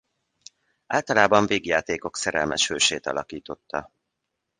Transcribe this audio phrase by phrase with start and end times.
[0.87, 3.91] Általában vígjátékok szerelmes hősét alakította.